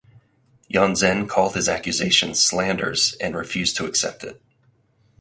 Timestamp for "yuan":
0.67-0.93